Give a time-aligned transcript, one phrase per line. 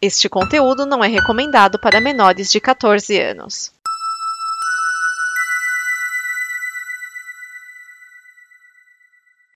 [0.00, 3.72] Este conteúdo não é recomendado para menores de 14 anos.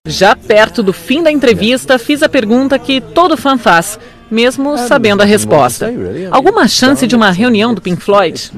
[0.05, 5.23] Já perto do fim da entrevista, fiz a pergunta que todo fã faz, mesmo sabendo
[5.23, 5.89] a resposta.
[6.31, 8.51] Alguma chance de uma reunião do Pink Floyd?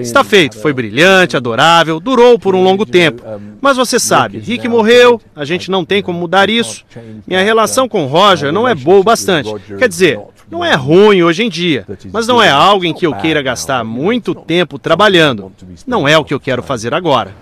[0.00, 3.22] Está feito, foi brilhante, adorável, durou por um longo tempo.
[3.60, 6.84] Mas você sabe, Rick morreu, a gente não tem como mudar isso.
[7.26, 9.50] Minha relação com Roger não é boa o bastante.
[9.78, 10.18] Quer dizer,
[10.50, 13.84] não é ruim hoje em dia, mas não é algo em que eu queira gastar
[13.84, 15.52] muito tempo trabalhando.
[15.86, 17.34] Não é o que eu quero fazer agora.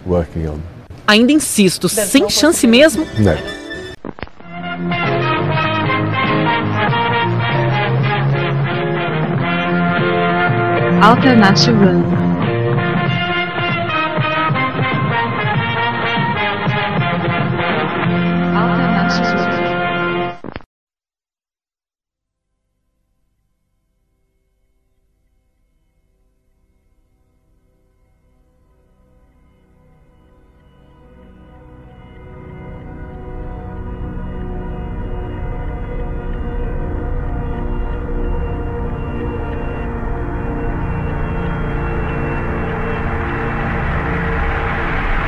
[1.07, 3.07] Ainda insisto, sem chance mesmo?
[3.19, 3.64] Não.
[11.05, 12.24] Alternative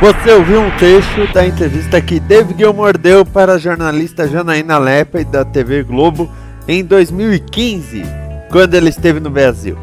[0.07, 5.25] Você ouviu um trecho da entrevista que David Gilmour deu para a jornalista Janaína Lepe
[5.25, 6.31] da TV Globo
[6.69, 8.05] em 2015,
[8.49, 9.77] quando ele esteve no Brasil.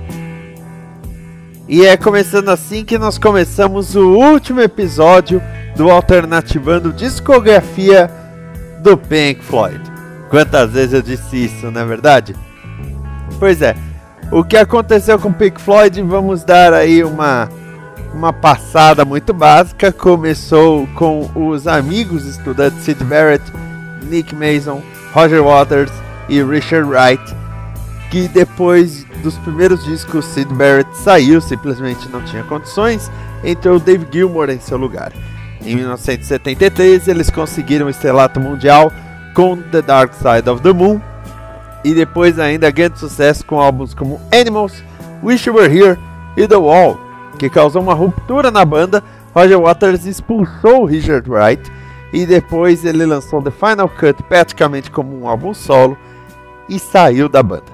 [1.67, 5.43] E é começando assim que nós começamos o último episódio
[5.75, 8.09] do Alternativando Discografia
[8.81, 9.81] do Pink Floyd.
[10.29, 12.33] Quantas vezes eu disse isso, não é verdade?
[13.39, 13.75] Pois é,
[14.31, 17.49] o que aconteceu com Pink Floyd, vamos dar aí uma
[18.13, 19.91] uma passada muito básica.
[19.91, 23.43] Começou com os amigos estudantes Sid Barrett,
[24.03, 24.81] Nick Mason,
[25.13, 25.91] Roger Waters
[26.29, 27.23] e Richard Wright,
[28.09, 33.11] que depois dos primeiros discos Sid Barrett saiu, simplesmente não tinha condições,
[33.43, 35.11] entrou Dave Gilmour em seu lugar.
[35.61, 38.91] Em 1973 eles conseguiram o estrelato mundial
[39.33, 41.01] com The Dark Side of the Moon
[41.83, 44.83] e depois ainda grande sucesso com álbuns como Animals,
[45.23, 45.97] Wish You Were Here
[46.37, 46.99] e The Wall,
[47.37, 51.71] que causou uma ruptura na banda, Roger Waters expulsou Richard Wright
[52.13, 55.97] e depois ele lançou The Final Cut praticamente como um álbum solo
[56.69, 57.73] e saiu da banda.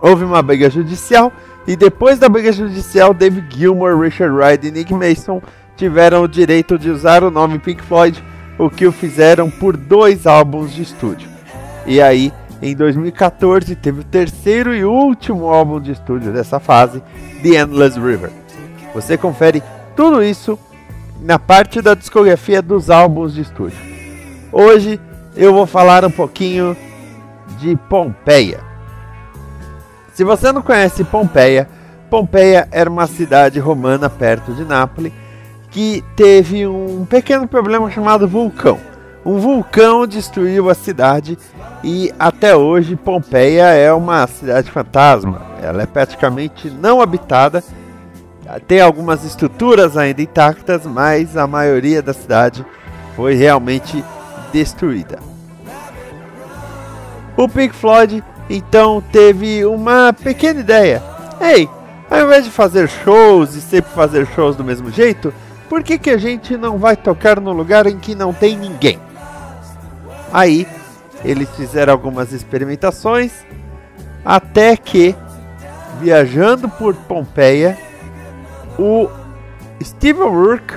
[0.00, 1.32] Houve uma briga judicial
[1.66, 5.42] e depois da briga judicial, David Gilmour, Richard Wright e Nick Mason
[5.76, 8.22] tiveram o direito de usar o nome Pink Floyd,
[8.58, 11.28] o que o fizeram por dois álbuns de estúdio.
[11.86, 12.32] E aí,
[12.62, 17.02] em 2014, teve o terceiro e último álbum de estúdio dessa fase,
[17.42, 18.43] The Endless River.
[18.94, 19.62] Você confere
[19.96, 20.56] tudo isso
[21.20, 23.78] na parte da discografia dos álbuns de estúdio.
[24.52, 25.00] Hoje
[25.36, 26.76] eu vou falar um pouquinho
[27.58, 28.60] de Pompeia.
[30.12, 31.68] Se você não conhece Pompeia,
[32.08, 35.12] Pompeia era uma cidade romana perto de Nápoles
[35.72, 38.78] que teve um pequeno problema chamado vulcão.
[39.26, 41.36] Um vulcão destruiu a cidade
[41.82, 45.42] e até hoje Pompeia é uma cidade fantasma.
[45.60, 47.64] Ela é praticamente não habitada
[48.60, 52.64] tem algumas estruturas ainda intactas, mas a maioria da cidade
[53.16, 54.04] foi realmente
[54.52, 55.18] destruída.
[57.36, 61.02] O Pink Floyd então teve uma pequena ideia.
[61.40, 61.68] Ei,
[62.10, 65.32] ao invés de fazer shows e sempre fazer shows do mesmo jeito,
[65.68, 69.00] por que, que a gente não vai tocar no lugar em que não tem ninguém?
[70.32, 70.66] Aí
[71.24, 73.32] eles fizeram algumas experimentações
[74.24, 75.14] até que,
[76.00, 77.76] viajando por Pompeia,
[78.78, 79.08] o
[79.82, 80.74] Steve Rourke,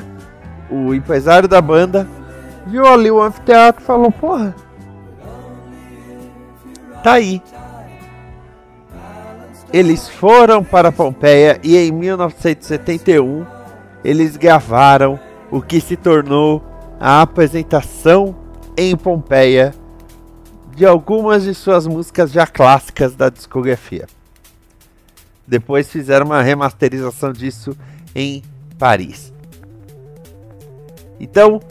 [0.69, 2.08] o empresário da banda,
[2.66, 4.56] viu ali o anfiteatro e falou: Porra,
[7.03, 7.41] tá aí.
[9.72, 13.46] Eles foram para Pompeia e em 1971
[14.03, 15.19] eles gravaram
[15.52, 16.63] o que se tornou
[17.00, 18.36] a apresentação
[18.78, 19.74] em Pompeia
[20.74, 24.07] de algumas de suas músicas já clássicas da discografia.
[25.45, 27.75] Depois fizeram uma remasterização disso
[28.18, 28.42] em
[28.80, 29.31] Paris.
[31.19, 31.62] Então,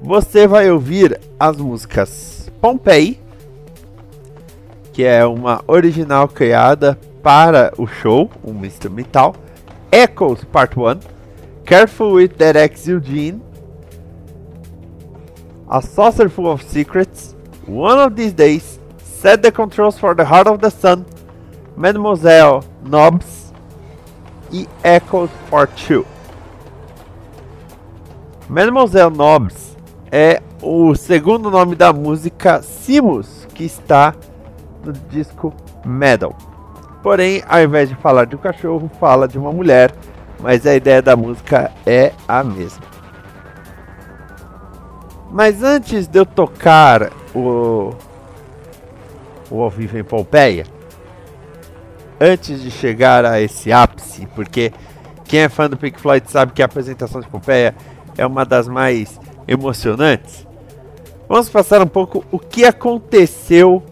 [0.00, 3.18] você vai ouvir as músicas Pompeii,
[4.92, 9.34] que é uma original criada para o show, um instrumental,
[9.90, 11.00] Echoes Part 1,
[11.64, 13.40] Careful with That Ex Eugene,
[15.68, 17.34] A Saucer Full of Secrets,
[17.66, 21.04] One of These Days, Set the Controls for the Heart of the Sun,
[21.76, 23.37] Mademoiselle Knobs
[24.50, 26.04] e Echoes Part 2.
[28.48, 29.76] Mademoiselle Knobs
[30.10, 34.14] é o segundo nome da música Simus, que está
[34.84, 35.52] no disco
[35.84, 36.34] Metal.
[37.02, 39.92] Porém, ao invés de falar de um cachorro, fala de uma mulher,
[40.40, 42.86] mas a ideia da música é a mesma.
[45.30, 47.92] Mas antes de eu tocar o,
[49.50, 50.64] o ao vivo em Pompeia,
[52.20, 54.72] antes de chegar a esse ápice, porque
[55.24, 57.74] quem é fã do Pink Floyd sabe que a apresentação de Pompeia
[58.16, 60.46] é uma das mais emocionantes.
[61.28, 63.82] Vamos passar um pouco o que aconteceu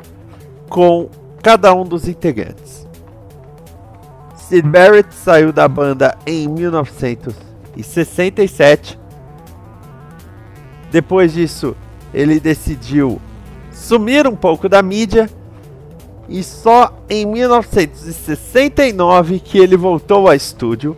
[0.69, 1.09] com
[1.43, 2.87] cada um dos integrantes.
[4.35, 8.99] Sid Barrett saiu da banda em 1967.
[10.91, 11.77] Depois disso,
[12.15, 13.21] ele decidiu
[13.73, 15.31] sumir um pouco da mídia
[16.29, 20.97] e só em 1969 que ele voltou ao estúdio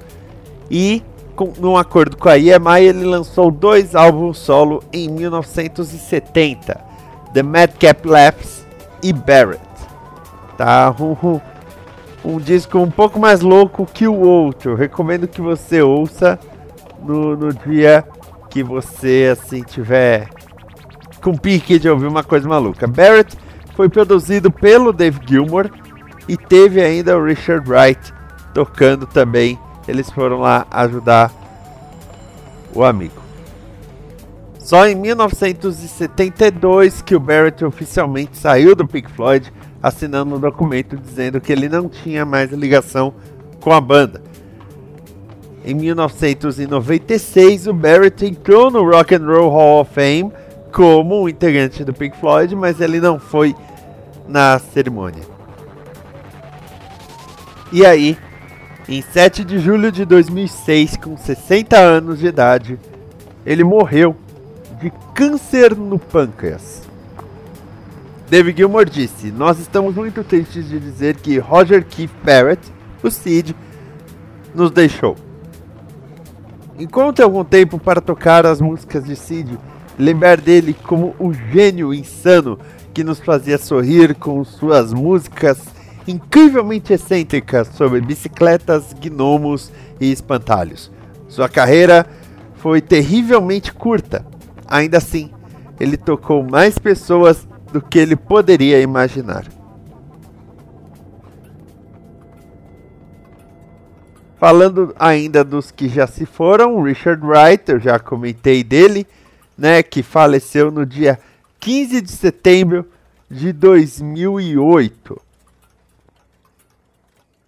[0.71, 1.03] e
[1.37, 6.81] com, num acordo com a EMI, ele lançou dois álbuns solo em 1970,
[7.33, 8.67] The Madcap Laughs
[9.03, 9.61] e Barrett.
[10.57, 11.41] Tá um, um,
[12.25, 14.75] um, disco um pouco mais louco que o outro.
[14.75, 16.41] Recomendo que você ouça
[17.01, 18.05] no, no dia
[18.51, 20.29] que você assim tiver
[21.23, 22.89] com pique de ouvir uma coisa maluca.
[22.89, 23.37] Barrett
[23.79, 25.71] foi produzido pelo Dave Gilmour
[26.29, 28.13] e teve ainda o Richard Wright
[28.53, 31.31] tocando também eles foram lá ajudar
[32.75, 33.23] o amigo.
[34.59, 41.41] Só em 1972 que o Barrett oficialmente saiu do Pink Floyd, assinando um documento dizendo
[41.41, 43.15] que ele não tinha mais ligação
[43.61, 44.21] com a banda.
[45.65, 50.33] Em 1996, o Barrett entrou no Rock and Roll Hall of Fame
[50.73, 53.55] como um integrante do Pink Floyd, mas ele não foi
[54.29, 55.23] na cerimônia.
[57.73, 58.17] E aí,
[58.89, 62.79] em 7 de julho de 2006, com 60 anos de idade,
[63.45, 64.17] ele morreu
[64.81, 66.83] de câncer no pâncreas.
[68.31, 72.61] David Gilmour disse: Nós estamos muito tristes de dizer que Roger Keith Barrett,
[73.03, 73.57] o Sid,
[74.55, 75.17] nos deixou.
[76.79, 79.59] Encontre algum tempo para tocar as músicas de Sid,
[79.99, 82.59] lembrar dele como o gênio insano
[82.99, 85.57] que nos fazia sorrir com suas músicas
[86.05, 90.91] incrivelmente excêntrica sobre bicicletas, gnomos e espantalhos.
[91.29, 92.05] Sua carreira
[92.57, 94.27] foi terrivelmente curta.
[94.67, 95.31] Ainda assim,
[95.79, 99.45] ele tocou mais pessoas do que ele poderia imaginar.
[104.41, 109.07] Falando ainda dos que já se foram, Richard Wright, eu já comentei dele,
[109.57, 111.17] né, que faleceu no dia
[111.61, 112.87] 15 de setembro
[113.31, 115.21] de 2008.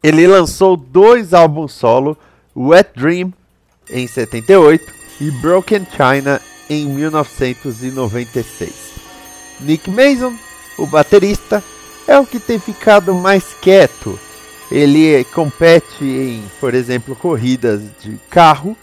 [0.03, 2.19] Ele lançou dois álbuns solo,
[2.57, 3.33] Wet Dream
[3.89, 8.91] em 78 e Broken China em 1996.
[9.61, 10.35] Nick Mason,
[10.79, 11.63] o baterista,
[12.07, 14.19] é o que tem ficado mais quieto.
[14.71, 18.75] Ele compete em, por exemplo, corridas de carro,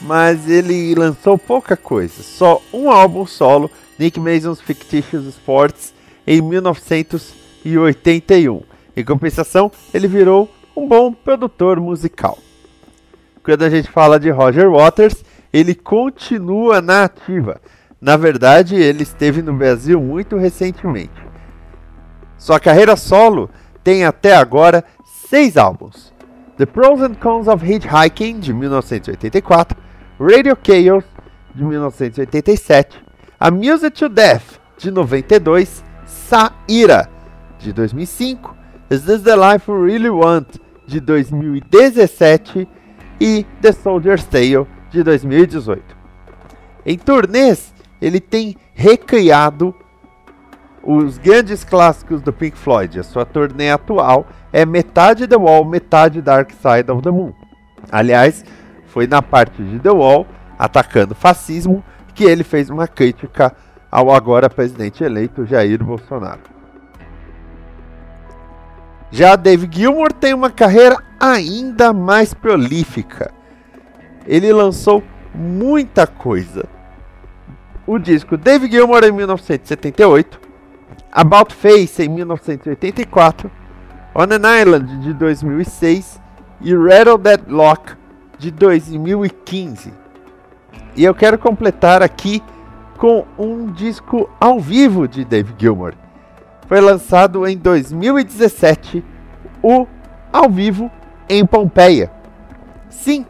[0.00, 5.94] mas ele lançou pouca coisa, só um álbum solo, Nick Mason's Fictitious Sports,
[6.26, 8.62] em 1981.
[8.96, 12.38] Em compensação, ele virou um bom produtor musical.
[13.42, 17.60] Quando a gente fala de Roger Waters, ele continua na ativa.
[18.00, 21.22] Na verdade, ele esteve no Brasil muito recentemente.
[22.38, 23.50] Sua carreira solo
[23.82, 24.84] tem até agora
[25.28, 26.12] seis álbuns:
[26.56, 29.76] The Pros and Cons of Hitchhiking, de 1984,
[30.18, 31.04] Radio Chaos,
[31.54, 33.03] de 1987,
[33.44, 37.10] A Music to Death, de 92, Saira,
[37.58, 38.56] de 2005,
[38.90, 42.66] Is This the Life We Really Want, de 2017
[43.20, 45.82] e The Soldier's Tale de 2018.
[46.86, 49.74] Em turnês, ele tem recriado
[50.82, 52.98] os grandes clássicos do Pink Floyd.
[52.98, 57.34] A sua turnê atual é metade The Wall, metade Dark Side of the Moon.
[57.92, 58.42] Aliás,
[58.86, 60.26] foi na parte de The Wall,
[60.58, 61.84] atacando fascismo,
[62.14, 63.54] que ele fez uma crítica
[63.90, 66.40] ao agora presidente eleito Jair Bolsonaro.
[69.10, 73.32] Já Dave Gilmour tem uma carreira ainda mais prolífica.
[74.26, 75.02] Ele lançou
[75.34, 76.64] muita coisa.
[77.86, 80.40] O disco Dave Gilmour em 1978,
[81.12, 83.50] About Face em 1984,
[84.14, 86.20] On an Island de 2006
[86.60, 87.92] e Rattle That Lock
[88.38, 90.03] de 2015.
[90.96, 92.42] E eu quero completar aqui
[92.98, 95.94] com um disco ao vivo de Dave Gilmour
[96.66, 99.04] foi lançado em 2017
[99.62, 99.86] o
[100.32, 100.90] ao vivo
[101.28, 102.10] em Pompeia.
[102.88, 103.24] Sim,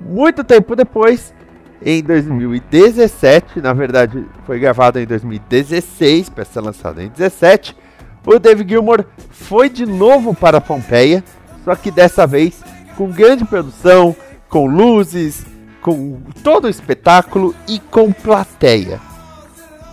[0.00, 1.34] muito tempo depois,
[1.82, 7.76] em 2017, na verdade foi gravado em 2016 para ser lançado em 2017,
[8.24, 11.22] o David Gilmour foi de novo para Pompeia,
[11.64, 12.62] só que dessa vez
[12.96, 14.16] com grande produção,
[14.48, 15.44] com luzes,
[15.86, 19.00] com todo o espetáculo e com plateia.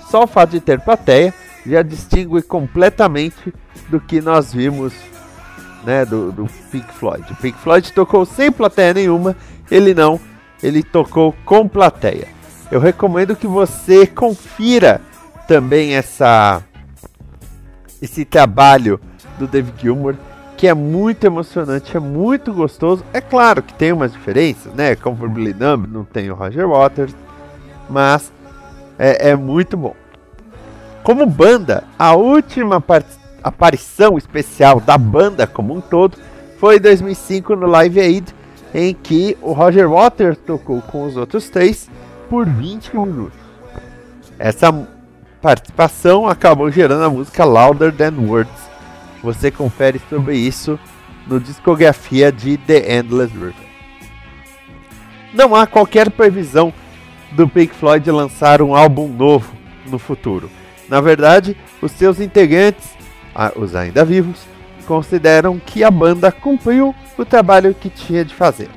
[0.09, 1.31] Só o fato de ter plateia
[1.63, 3.53] já distingue completamente
[3.89, 4.91] do que nós vimos
[5.83, 7.31] né, do, do Pink Floyd.
[7.31, 9.38] O Pink Floyd tocou sem plateia nenhuma,
[9.69, 10.19] ele não,
[10.63, 12.27] ele tocou com plateia.
[12.71, 15.00] Eu recomendo que você confira
[15.47, 16.63] também essa
[18.01, 19.00] esse trabalho
[19.38, 20.15] do David Gilmour,
[20.63, 23.03] que é muito emocionante, é muito gostoso.
[23.12, 24.96] É claro que tem umas diferenças, né?
[24.96, 27.13] Comfortably Numb não tem o Roger Waters,
[27.89, 28.32] mas
[28.98, 29.93] é, é muito bom.
[31.03, 32.82] Como banda, a última
[33.43, 36.17] aparição especial da banda como um todo
[36.58, 38.34] foi em 2005 no Live Aid,
[38.74, 41.89] em que o Roger Waters tocou com os outros três
[42.29, 43.38] por 20 minutos.
[44.39, 44.74] Essa
[45.41, 48.72] participação acabou gerando a música Louder Than Words.
[49.23, 50.77] Você confere sobre isso
[51.25, 53.53] no discografia de The Endless River.
[55.33, 56.73] Não há qualquer previsão
[57.31, 59.53] do Pink Floyd lançar um álbum novo
[59.87, 60.51] no futuro.
[60.89, 62.89] Na verdade, os seus integrantes,
[63.55, 64.41] os ainda vivos,
[64.85, 68.69] consideram que a banda cumpriu o trabalho que tinha de fazer.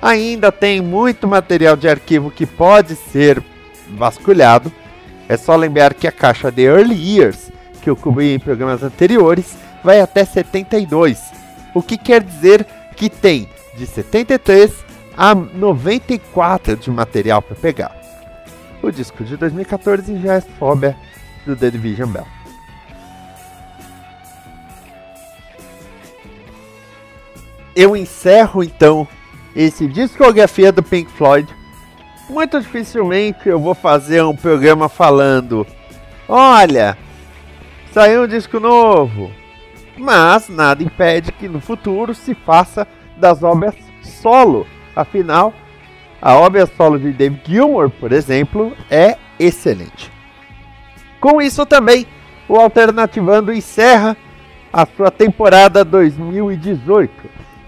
[0.00, 3.42] Ainda tem muito material de arquivo que pode ser
[3.90, 4.72] vasculhado.
[5.28, 7.50] É só lembrar que a caixa de Early Years,
[7.86, 11.22] que eu cobri em programas anteriores, vai até 72,
[11.72, 12.66] o que quer dizer
[12.96, 14.72] que tem de 73
[15.16, 17.96] a 94 de material para pegar.
[18.82, 20.96] O disco de 2014 já é Fobia
[21.46, 22.26] do The Division Bell.
[27.76, 29.06] Eu encerro então
[29.54, 31.48] esse discografia do Pink Floyd.
[32.28, 35.64] Muito dificilmente eu vou fazer um programa falando:
[36.28, 36.98] olha,
[37.96, 39.32] saiu um disco novo.
[39.96, 42.86] Mas nada impede que no futuro se faça
[43.16, 44.66] das obras solo.
[44.94, 45.54] Afinal,
[46.20, 50.12] a obra solo de Dave Gilmour, por exemplo, é excelente.
[51.18, 52.06] Com isso também,
[52.46, 54.14] o Alternativando encerra
[54.70, 57.10] a sua temporada 2018.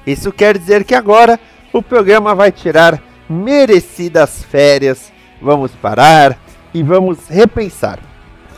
[0.06, 1.40] Isso quer dizer que agora
[1.73, 5.11] o programa vai tirar merecidas férias.
[5.40, 6.38] Vamos parar
[6.75, 7.99] e vamos repensar.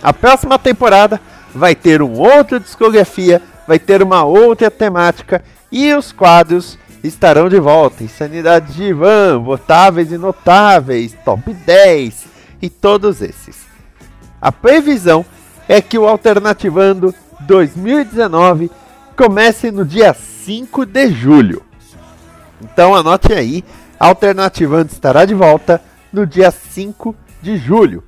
[0.03, 1.21] A próxima temporada
[1.55, 7.59] vai ter um outra discografia, vai ter uma outra temática e os quadros estarão de
[7.59, 8.05] volta.
[8.05, 12.27] Insanidade de Ivan, Votáveis e Notáveis, Top 10
[12.61, 13.67] e todos esses.
[14.41, 15.25] A previsão
[15.69, 18.71] é que o Alternativando 2019
[19.17, 21.63] comece no dia 5 de julho.
[22.63, 23.65] Então anote aí,
[23.99, 25.81] Alternativando estará de volta
[26.13, 28.03] no dia 5 de julho.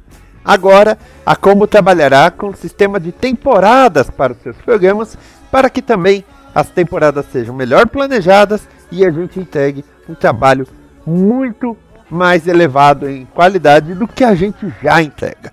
[0.45, 5.17] Agora, a Combo trabalhará com um sistema de temporadas para os seus programas,
[5.51, 10.67] para que também as temporadas sejam melhor planejadas e a gente entregue um trabalho
[11.07, 11.77] muito
[12.11, 15.53] mais elevado em qualidade do que a gente já entrega.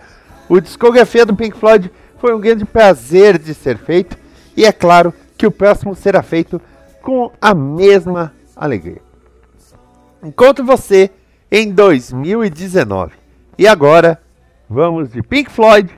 [0.49, 4.17] O discografia do Pink Floyd foi um grande prazer de ser feito
[4.57, 6.61] e é claro que o próximo será feito
[7.01, 9.01] com a mesma alegria.
[10.21, 11.09] Encontro você
[11.49, 13.13] em 2019.
[13.57, 14.19] E agora
[14.69, 15.89] vamos de Pink Floyd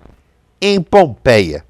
[0.62, 1.66] em Pompeia.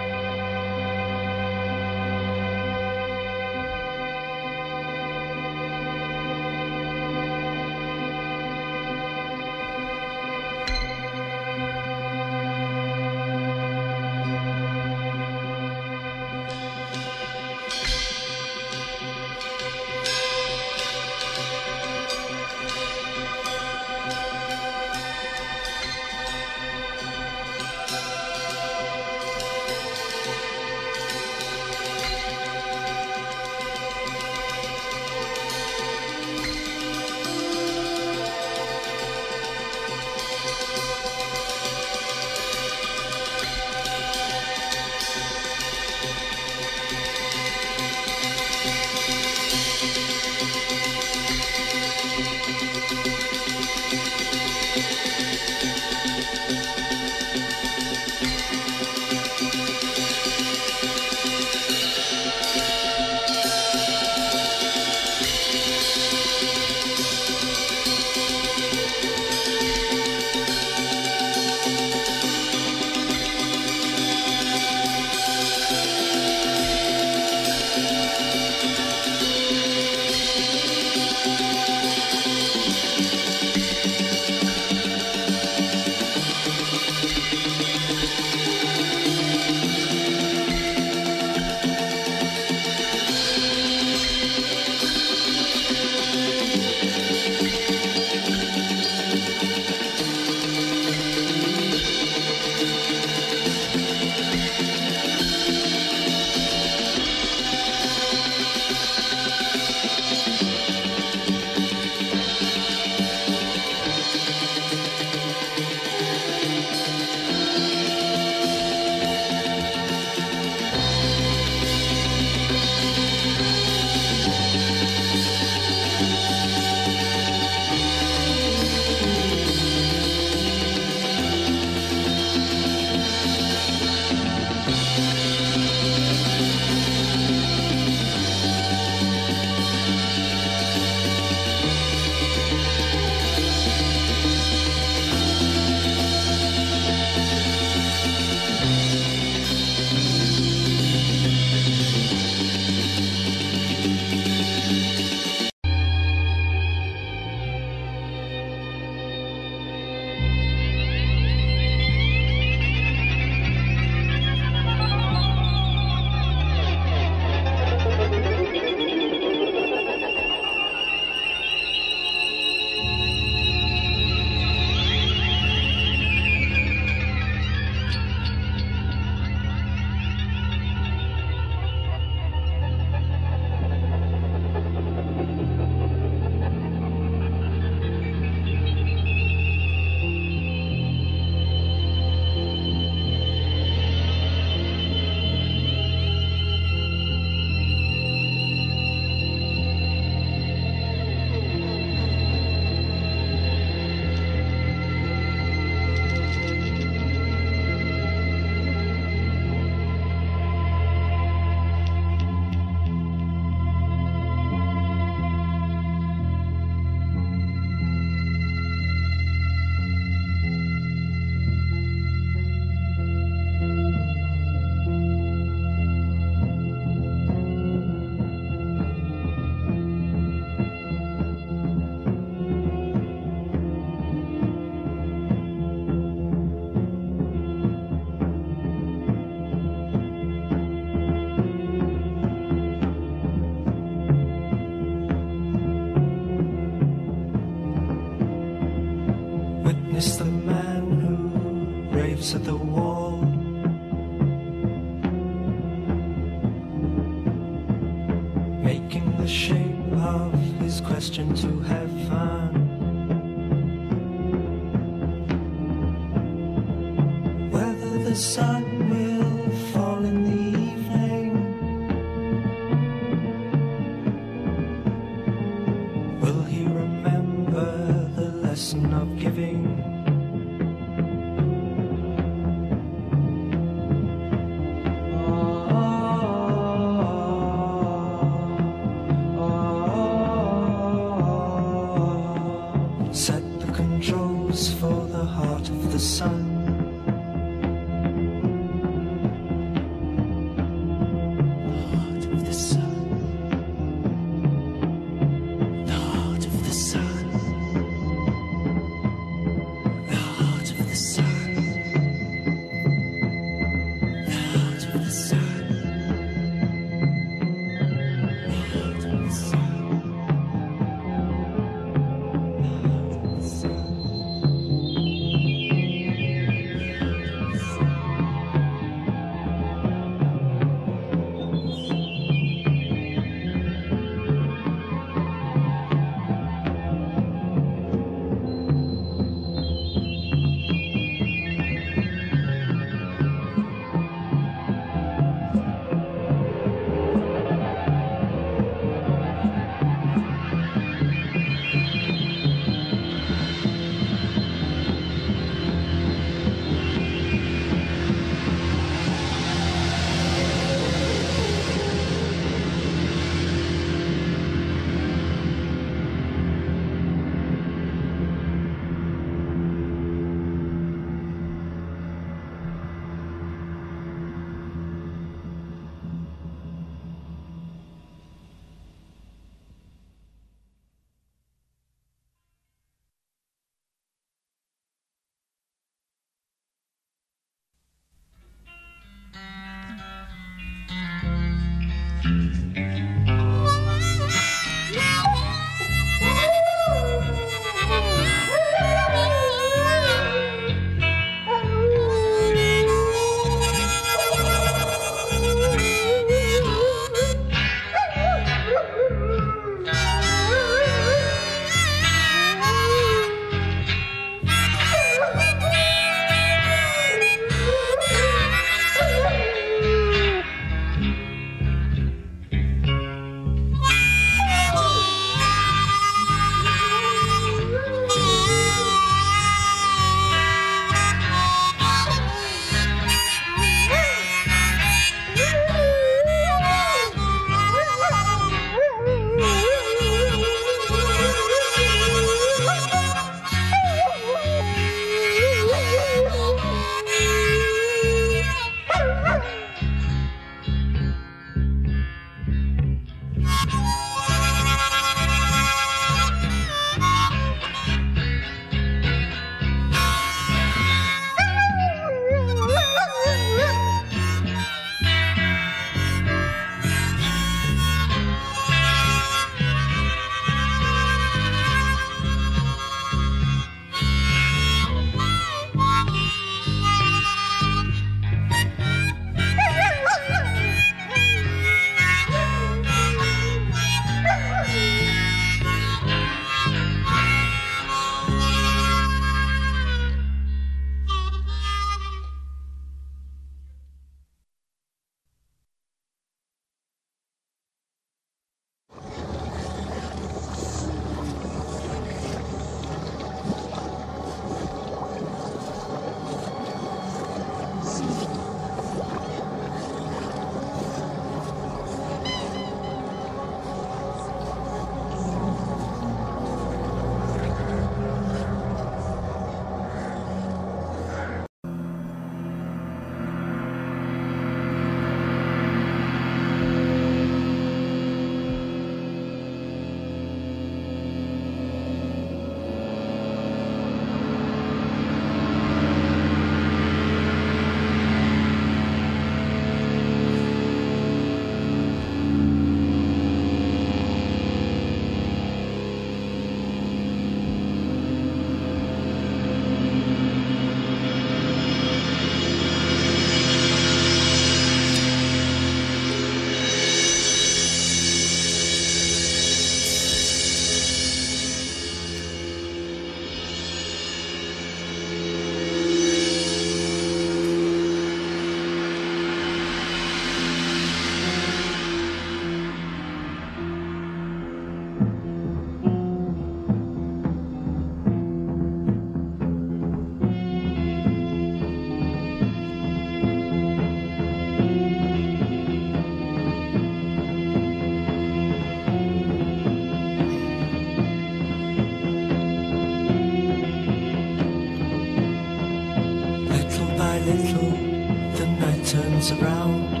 [599.21, 600.00] dance around.